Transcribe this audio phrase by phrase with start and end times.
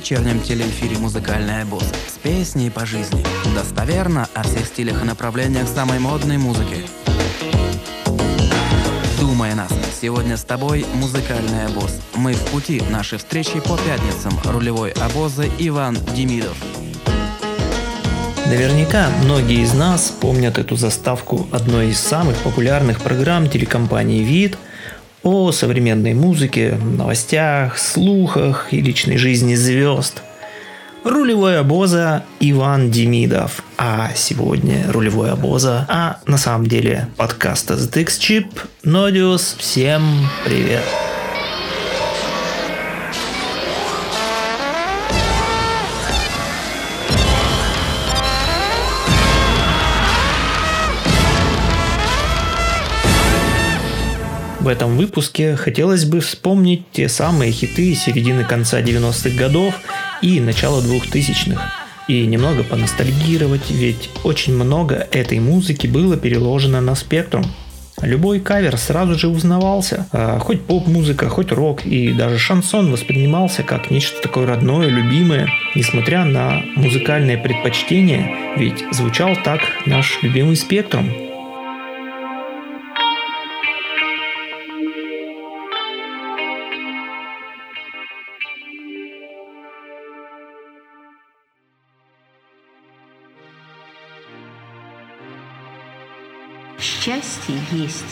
[0.00, 3.24] каждую пятницу в вечернем телеэфире «Музыкальная босс» с песней по жизни.
[3.54, 6.86] Достоверно о всех стилях и направлениях самой модной музыки.
[9.18, 9.70] Думай нас.
[10.00, 12.00] Сегодня с тобой «Музыкальная босс».
[12.14, 12.82] Мы в пути.
[12.90, 14.32] Наши встречи по пятницам.
[14.44, 16.56] Рулевой обозы Иван Демидов.
[18.46, 24.56] Наверняка многие из нас помнят эту заставку одной из самых популярных программ телекомпании «Вид»,
[25.22, 30.22] о современной музыке, новостях, слухах и личной жизни звезд.
[31.04, 33.62] Рулевой обоза Иван Демидов.
[33.78, 38.48] А сегодня рулевой обоза, а на самом деле подкаста Text Chip
[38.84, 39.56] Nodius.
[39.58, 40.02] Всем
[40.44, 41.09] привет!
[54.60, 59.74] В этом выпуске хотелось бы вспомнить те самые хиты середины конца 90-х годов
[60.20, 61.62] и начала 2000-х.
[62.08, 67.44] И немного поностальгировать, ведь очень много этой музыки было переложено на спектрум.
[68.02, 70.06] Любой кавер сразу же узнавался.
[70.12, 76.26] А, хоть поп-музыка, хоть рок и даже шансон воспринимался как нечто такое родное, любимое, несмотря
[76.26, 81.29] на музыкальное предпочтение, ведь звучал так наш любимый спектрум.
[97.82, 98.04] Есть.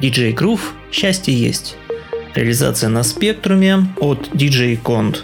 [0.00, 0.60] DJ Groove
[0.92, 1.76] «Счастье есть».
[2.34, 5.18] Реализация на спектруме от DJ Cont.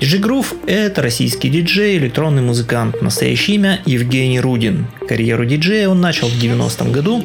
[0.00, 3.00] DJ Groove– это российский диджей, электронный музыкант.
[3.02, 4.86] Настоящее имя– Евгений Рудин.
[5.08, 7.24] Карьеру диджея он начал в 90-м году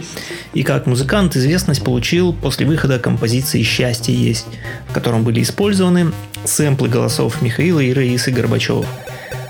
[0.53, 4.45] и как музыкант известность получил после выхода композиции «Счастье есть»,
[4.87, 6.11] в котором были использованы
[6.45, 8.85] сэмплы голосов Михаила и Раисы Горбачева–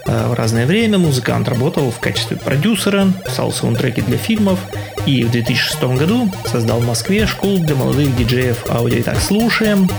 [0.07, 4.59] в разное время музыкант работал в качестве продюсера, писал саундтреки для фильмов
[5.05, 8.99] и в 2006 году создал в Москве школу для молодых диджеев аудио.
[9.01, 9.89] Итак, слушаем.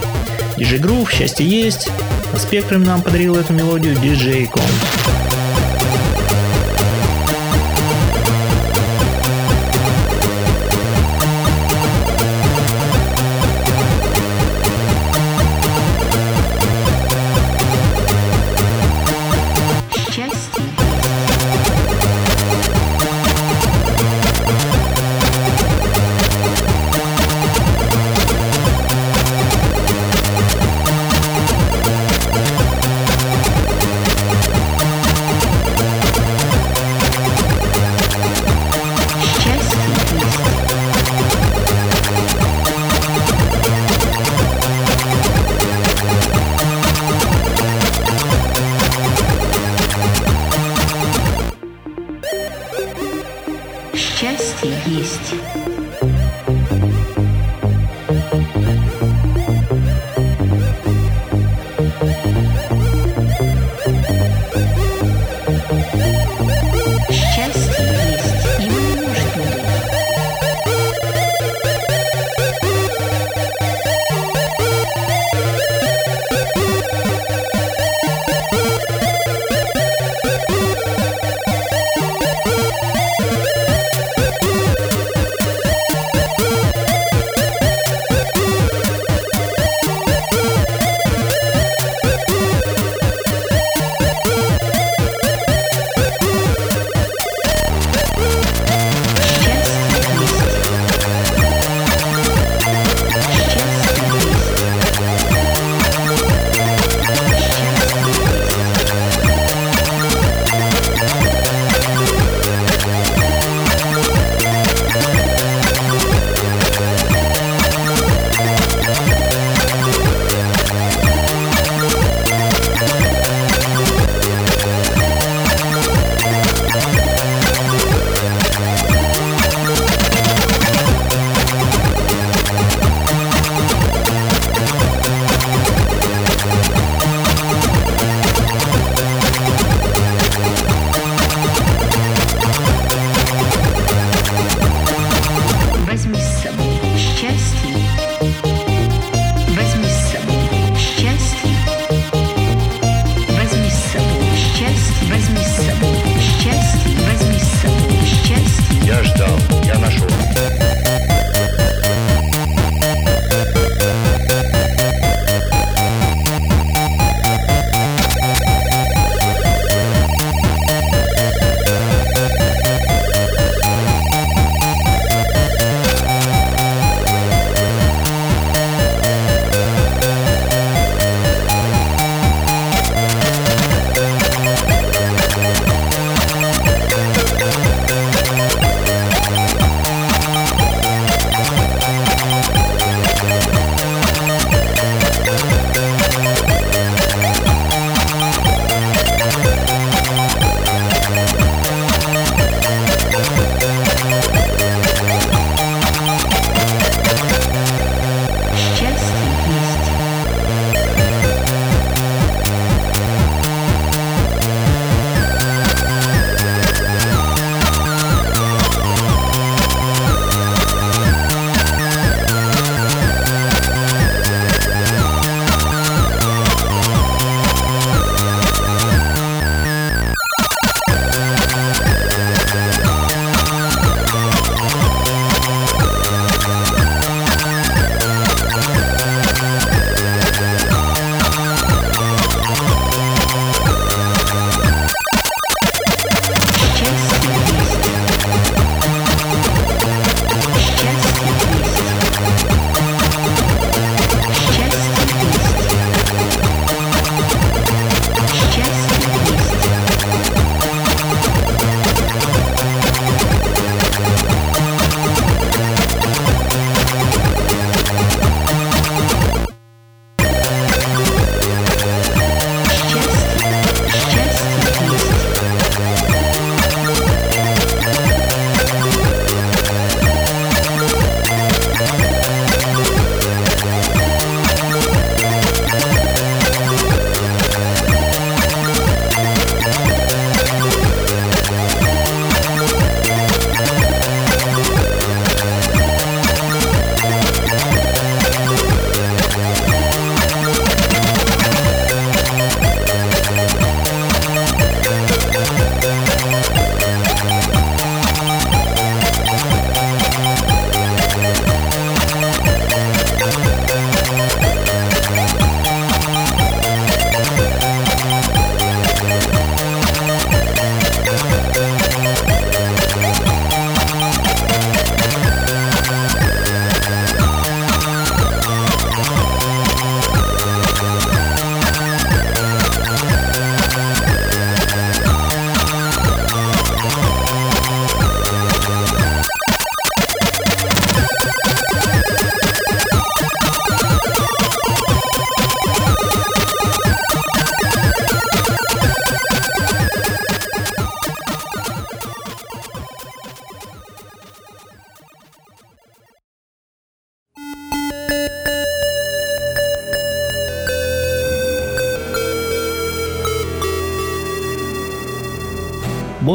[0.56, 1.88] Диджей Грув, счастье есть.
[2.32, 5.17] На нам подарил эту мелодию диджей Ком.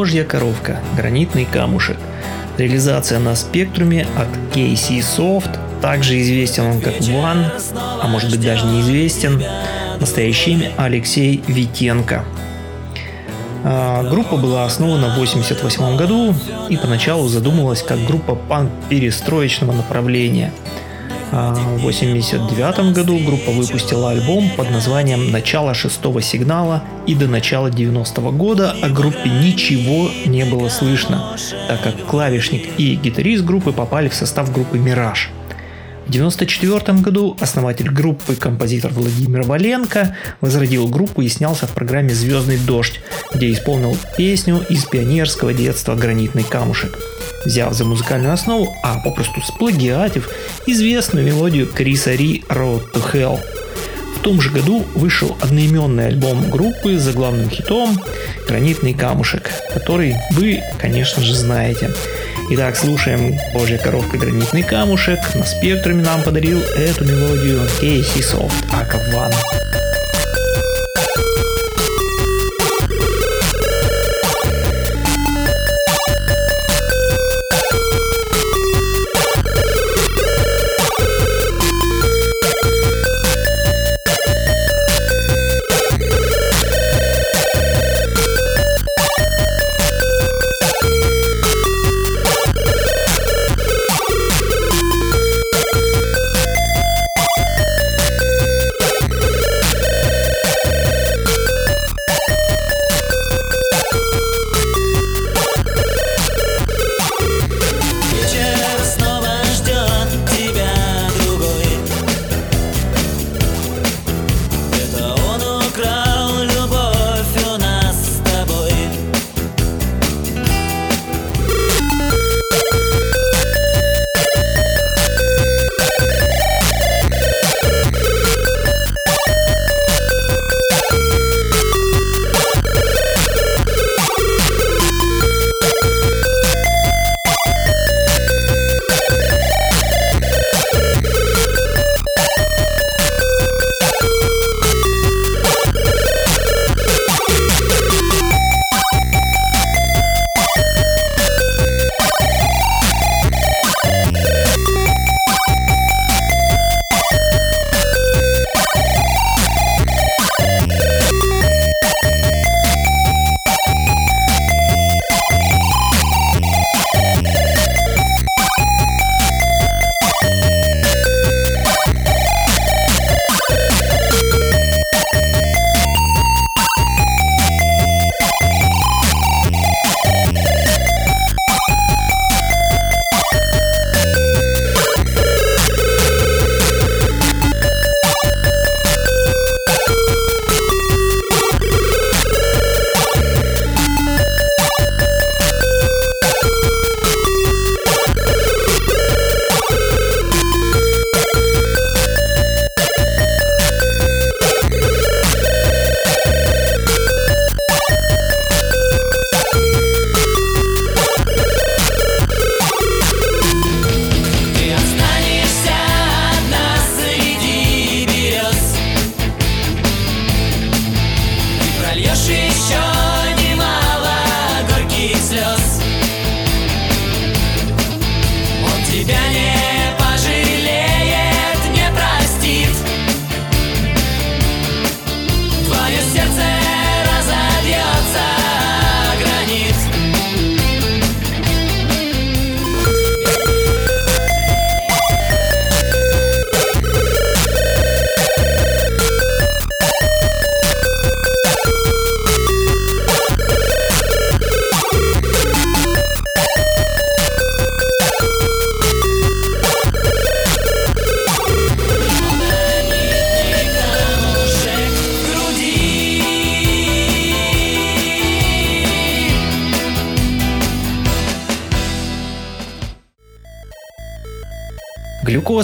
[0.03, 0.81] «Божья коровка.
[0.98, 1.95] Гранитный камушек».
[2.57, 5.57] Реализация на спектруме от KC Soft.
[5.81, 9.41] Также известен он как One, а может быть даже неизвестен.
[10.01, 12.25] Настоящее имя Алексей Витенко.
[13.63, 16.36] А, группа была основана в 1988 году
[16.67, 20.51] и поначалу задумывалась как группа панк-перестроечного направления.
[21.35, 27.71] А, в 1989 году группа выпустила альбом под названием «Начало шестого сигнала» и до начала
[27.71, 31.35] 90 -го года о группе ничего не было слышно,
[31.67, 35.31] так как клавишник и гитарист группы попали в состав группы «Мираж».
[36.05, 42.57] В 1994 году основатель группы, композитор Владимир Валенко, возродил группу и снялся в программе «Звездный
[42.57, 43.00] дождь»,
[43.33, 47.00] где исполнил песню из пионерского детства «Гранитный камушек»,
[47.45, 50.29] взяв за музыкальную основу, а попросту сплагиатив,
[50.67, 53.39] известную мелодию Криса Ри «Road to Hell».
[54.17, 57.98] В том же году вышел одноименный альбом группы с заглавным хитом
[58.45, 61.91] «Гранитный камушек», который вы, конечно же, знаете–
[62.50, 64.17] Итак, слушаем «Божья коровка.
[64.17, 65.19] Гранитный камушек».
[65.33, 69.31] На спектруме нам подарил эту мелодию Кейси Софт Акаван.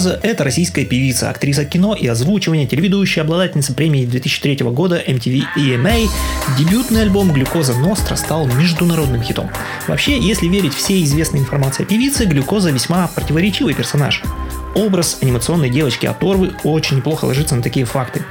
[0.00, 6.08] Глюкоза– это российская певица, актриса кино и озвучивания, телеведущая, обладательница премии 2003 года MTV EMA.
[6.58, 9.50] Дебютный альбом «Глюкоза Ностра» стал международным хитом.
[9.88, 14.22] Вообще, если верить всей известной информации о певице, Глюкоза весьма противоречивый персонаж.
[14.74, 18.24] Образ анимационной девочки Оторвы очень неплохо ложится на такие факты.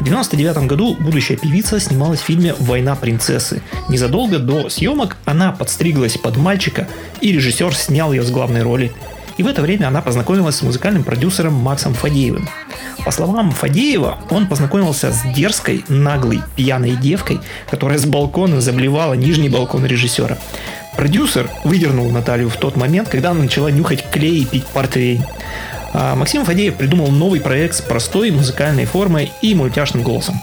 [0.00, 3.62] В 1999 году будущая певица снималась в фильме «Война принцессы».
[3.88, 6.88] Незадолго до съемок она подстриглась под мальчика,
[7.20, 8.90] и режиссер снял ее с главной роли.
[9.36, 12.48] И в это время она познакомилась с музыкальным продюсером Максом Фадеевым.
[13.04, 19.48] По словам Фадеева, он познакомился с дерзкой, наглой, пьяной девкой, которая с балкона заблевала нижний
[19.48, 20.38] балкон режиссера.
[20.96, 25.24] Продюсер выдернул Наталью в тот момент, когда она начала нюхать клей и пить портвейн.
[25.92, 30.40] А Максим Фадеев придумал новый проект с простой музыкальной формой и мультяшным голосом.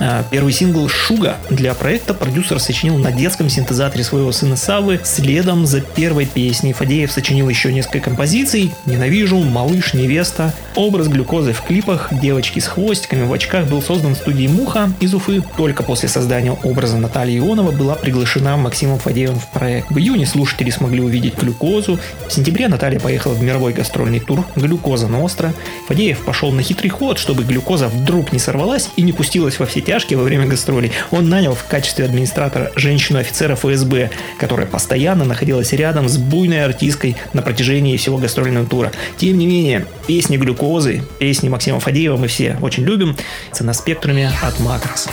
[0.00, 5.00] А, первый сингл «Шуга» для проекта продюсер сочинил на детском синтезаторе своего сына Савы.
[5.04, 10.54] Следом за первой песней Фадеев сочинил еще несколько композиций «Ненавижу», «Малыш», «Невеста».
[10.74, 15.14] Образ глюкозы в клипах девочки с хвостиками в очках был создан в студии «Муха» из
[15.14, 15.42] Уфы.
[15.56, 19.90] Только после создания образа Натальи Ионова была приглашена Максимом Фадеевым в проект.
[19.90, 21.98] В июне слушатели смогли увидеть глюкозу.
[22.26, 25.52] В сентябре Наталья поехала в мировой гастрольный тур «Глюкоза Ностра».
[25.88, 29.81] Фадеев пошел на хитрый ход, чтобы глюкоза вдруг не сорвалась и не пустилась во все
[29.82, 36.08] тяжкие во время гастролей, он нанял в качестве администратора женщину-офицера ФСБ, которая постоянно находилась рядом
[36.08, 38.92] с буйной артисткой на протяжении всего гастрольного тура.
[39.16, 43.16] Тем не менее, песни глюкозы, песни Максима Фадеева мы все очень любим.
[43.60, 45.08] На спектруме от Макрос.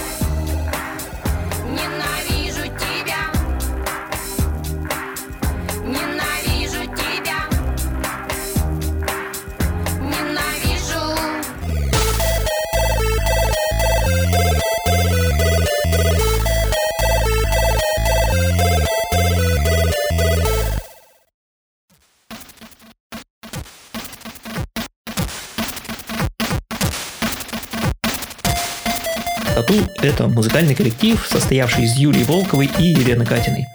[30.02, 33.68] Это музыкальный коллектив, состоявший из Юлии Волковой и Елены Катиной.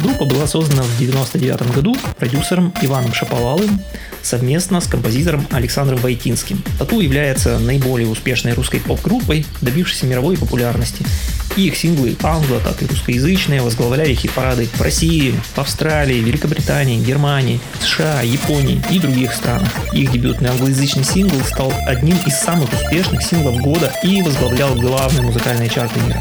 [0.00, 3.80] Группа была создана в 1999 году продюсером Иваном Шаповаловым
[4.22, 6.62] совместно с композитором Александром Войтинским.
[6.78, 11.04] Тату является наиболее успешной русской поп-группой, добившейся мировой популярности.
[11.56, 18.82] Их синглы англо, так и русскоязычные возглавляли хит-парады в России, Австралии, Великобритании, Германии, США, Японии
[18.90, 19.68] и других странах.
[19.92, 25.68] Их дебютный англоязычный сингл стал одним из самых успешных синглов года и возглавлял главные музыкальные
[25.68, 26.20] чарты мира.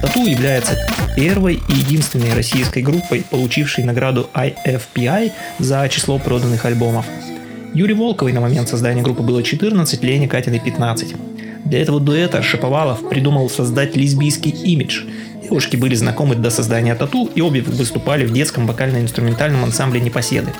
[0.00, 0.78] Тату является
[1.16, 7.06] первой и единственной российской группой, получившей награду IFPI за число проданных альбомов.
[7.72, 11.14] Юрий Волковой на момент создания группы было 14, Лене Катиной 15.
[11.64, 15.04] Для этого дуэта Шаповалов придумал создать лесбийский имидж.
[15.42, 20.52] Девушки были знакомы до создания тату и обе выступали в детском вокально-инструментальном ансамбле «Непоседы».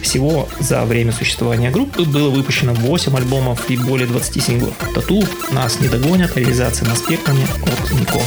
[0.00, 4.76] Всего за время существования группы было выпущено 8 альбомов и более 20 синглов.
[4.94, 8.20] Тату нас не догонят, реализация на спектруме от Нико.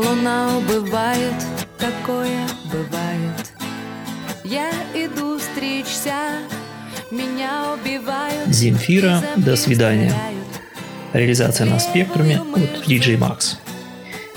[0.00, 1.34] Луна убывает,
[1.76, 2.38] такое
[2.72, 3.52] бывает.
[4.44, 6.38] Я иду стричься,
[7.10, 8.48] меня убивают.
[8.48, 10.14] Земфира, до свидания.
[11.12, 13.56] Реализация на спектруме от DJ Max.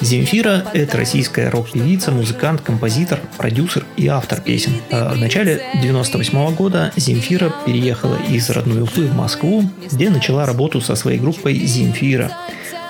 [0.01, 4.73] Земфира– это российская рок-певица, музыкант, композитор, продюсер и автор песен.
[4.91, 10.81] А в начале 98 года Земфира переехала из родной Уфы в Москву, где начала работу
[10.81, 12.35] со своей группой «Земфира»,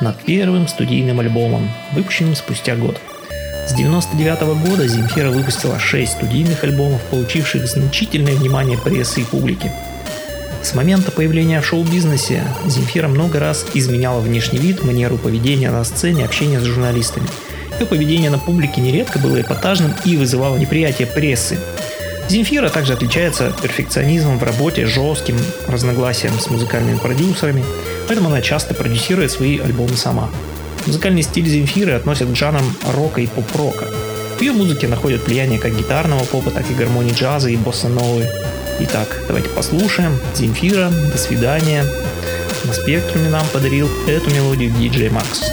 [0.03, 2.99] над первым студийным альбомом, выпущенным спустя год.
[3.65, 9.71] С 1999 года Земфира выпустила 6 студийных альбомов, получивших значительное внимание прессы и публики.
[10.61, 16.25] С момента появления в шоу-бизнесе Земфира много раз изменяла внешний вид, манеру поведения на сцене,
[16.25, 17.27] общение с журналистами.
[17.79, 21.57] Ее поведение на публике нередко было эпатажным и вызывало неприятие прессы.
[22.29, 25.37] Земфира также отличается перфекционизмом в работе, жестким
[25.67, 27.63] разногласием с музыкальными продюсерами,
[28.07, 30.29] поэтому она часто продюсирует свои альбомы сама.
[30.85, 33.87] Музыкальный стиль Земфиры относят к жанрам рока и поп-рока.
[34.37, 38.25] В ее музыке находят влияние как гитарного попа, так и гармонии джаза и босса-новой.
[38.79, 40.19] Итак, давайте послушаем.
[40.35, 41.85] Земфира, до свидания.
[42.65, 45.43] На спектруме нам подарил эту мелодию DJ Max.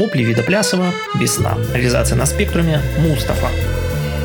[0.00, 1.58] Вопли Видоплясова «Весна».
[1.74, 3.48] Реализация на спектруме «Мустафа».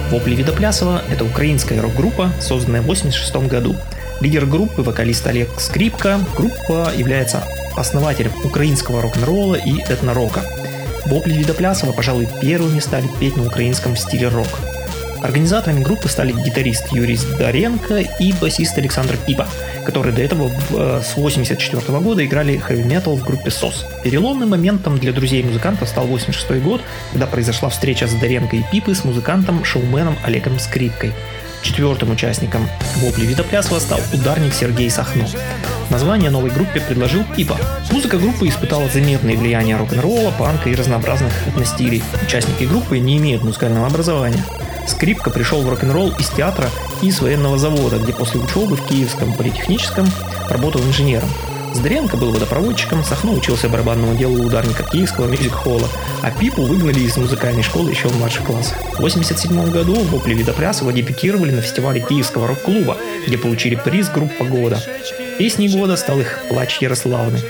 [0.10, 3.76] Вопли Видоплясова– это украинская рок-группа, созданная в 1986 году.
[4.22, 6.22] Лидер группы– вокалист Олег Скрипка.
[6.38, 7.44] Группа является
[7.76, 10.44] основателем украинского рок-н-ролла и этно-рока.
[11.08, 14.48] Вопли Видоплясова, пожалуй, первыми стали петь на украинском стиле рок.
[15.26, 19.48] Организаторами группы стали гитарист Юрий Здаренко и басист Александр Пипа,
[19.84, 23.86] которые до этого э, с 1984 года играли хэви-метал в группе SOS.
[24.04, 29.04] Переломным моментом для друзей музыкантов стал 86 год, когда произошла встреча Здаренко и Пипы с
[29.04, 31.12] музыкантом-шоуменом Олегом Скрипкой.
[31.64, 35.26] Четвертым участником вопли Видоплясова стал ударник Сергей Сахно.
[35.90, 37.58] Название новой группе предложил Пипа.
[37.92, 42.04] Музыка группы испытала заметное влияние рок-н-ролла, панка и разнообразных этностилей.
[42.24, 44.44] Участники группы не имеют музыкального образования.
[44.88, 46.70] Скрипка пришел в рок-н-ролл из театра
[47.02, 50.08] и с военного завода, где после учебы в Киевском политехническом
[50.50, 51.30] работал инженером.
[51.76, 55.88] Здренко был водопроводчиком, Сахно учился барабанному делу ударника Киевского мюзик-холла,
[56.22, 58.78] а Пипу выгнали из музыкальной школы еще в младших классах.
[58.94, 64.82] В 1987 году вопли Видоплясова дебютировали на фестивале Киевского рок-клуба, где получили приз группа года.
[65.38, 67.42] Песней года стал их «Плач Ярославны».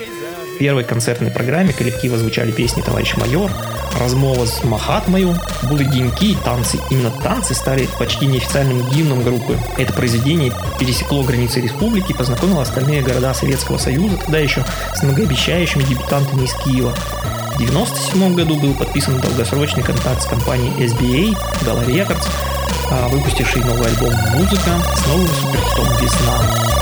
[0.56, 3.52] В первой концертной программе коллектива звучали песни «Товарищ майор»,
[4.00, 6.80] «Размова с Махатмою», «Булыгиньки» и «Танцы».
[6.90, 9.58] Именно «Танцы» стали почти неофициальным гимном группы.
[9.78, 14.64] Это произведение пересекло границы республики и познакомило остальные города Советского Союза, тогда еще
[14.96, 16.92] с многообещающими дебютантами из Киева.
[16.92, 22.30] В 1997 году был подписан долгосрочный контракт с компанией SBA, Gala Records,
[22.92, 26.75] а, выпустивший новый альбом «Музыка» с новым супертом «Весна».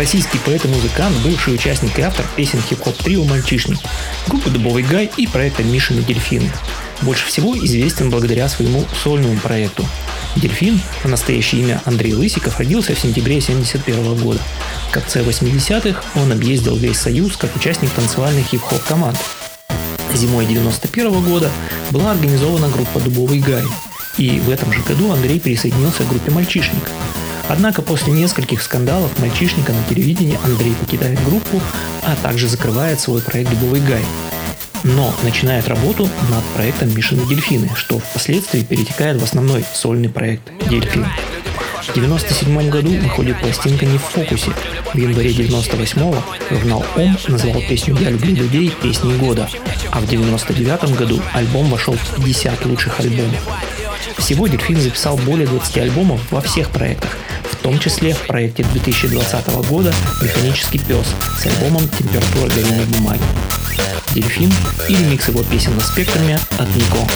[0.00, 3.76] Российский поэт и музыкант, бывший участник и автор песен хип-хоп трио «Мальчишник»,
[4.28, 6.50] группы «Дубовый Гай» и проекта «Мишины Дельфины».
[7.02, 9.84] Больше всего известен благодаря своему сольному проекту.
[10.36, 14.40] Дельфин, а настоящее имя Андрей Лысиков, родился в сентябре 1971 года.
[14.88, 19.18] В конце 80-х он объездил весь Союз как участник танцевальных хип-хоп команд.
[20.14, 21.50] Зимой 91 года
[21.90, 23.64] была организована группа «Дубовый Гай»,
[24.16, 26.88] и в этом же году Андрей присоединился к группе «Мальчишник»,
[27.50, 31.60] Однако после нескольких скандалов мальчишника на телевидении Андрей покидает группу,
[32.04, 34.04] а также закрывает свой проект «Дубовый гай».
[34.84, 41.04] Но начинает работу над проектом «Мишины дельфины», что впоследствии перетекает в основной сольный проект «Дельфин».
[41.82, 44.52] В 1997 году выходит пластинка «Не в фокусе».
[44.94, 46.22] В январе 98-го
[46.54, 49.48] журнал «Ом» назвал песню «Я люблю людей» песней года,
[49.90, 53.42] а в 1999 году альбом вошел в 50 лучших альбомов.
[54.18, 57.16] Всего Дельфин записал более 20 альбомов во всех проектах,
[57.50, 59.92] в том числе в проекте 2020 года
[60.22, 61.06] «Механический пес»
[61.40, 63.22] с альбомом «Температура горения бумаги».
[64.14, 64.52] Дельфин
[64.88, 67.06] и ремикс его песен на спектруме от Нико.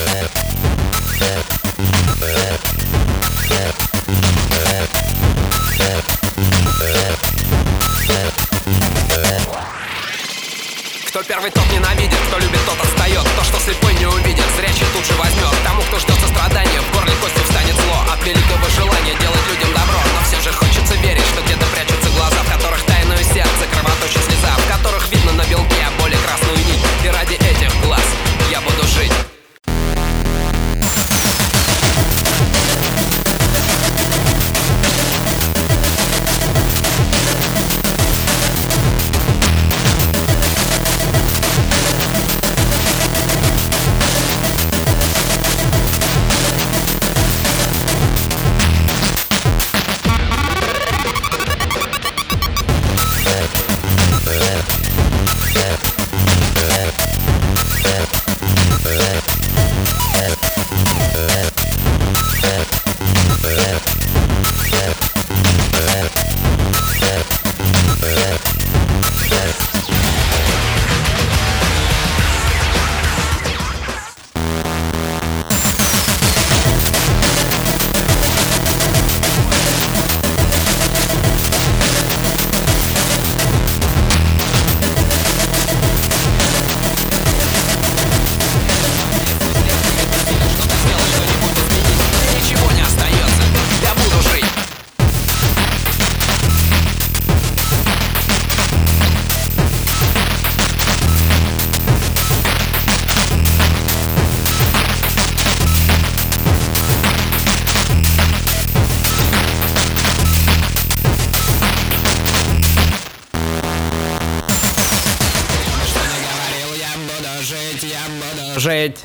[118.65, 119.05] Жить.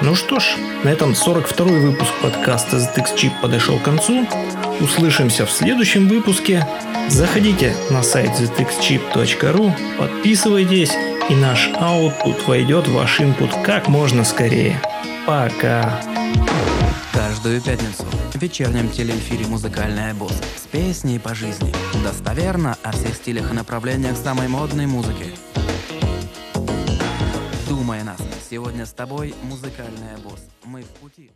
[0.00, 4.26] Ну что ж, на этом 42-й выпуск подкаста ZX Chip подошел к концу.
[4.80, 6.66] Услышимся в следующем выпуске.
[7.08, 10.90] Заходите на сайт zxchip.ru, подписывайтесь,
[11.30, 14.82] и наш output войдет в ваш input как можно скорее.
[15.24, 16.02] Пока!
[17.12, 21.72] Каждую пятницу в вечернем телеэфире «Музыкальная босс» с песней по жизни.
[22.02, 25.26] Достоверно о всех стилях и направлениях самой модной музыки.
[28.04, 28.20] Нас.
[28.50, 30.48] Сегодня с тобой «Музыкальная босс».
[30.64, 31.30] Мы в пути.